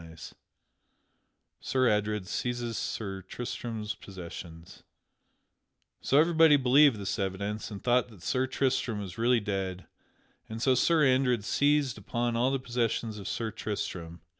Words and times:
[Sidenote: 0.01 0.33
Sir 1.59 1.87
Adred 1.87 2.25
seizes 2.25 2.75
Sir 2.75 3.21
Tristram's 3.21 3.93
possessions] 3.93 4.81
So 6.01 6.17
everybody 6.19 6.57
believed 6.57 6.95
this 6.99 7.19
evidence, 7.19 7.69
and 7.69 7.83
thought 7.83 8.09
that 8.09 8.23
Sir 8.23 8.47
Tristram 8.47 8.99
was 8.99 9.19
really 9.19 9.39
dead, 9.39 9.85
and 10.49 10.59
so 10.59 10.73
Sir 10.73 11.05
Andred 11.05 11.43
seized 11.45 11.99
upon 11.99 12.35
all 12.35 12.49
the 12.49 12.57
possessions 12.57 13.19
of 13.19 13.27
Sir 13.27 13.51
Tristram. 13.51 14.21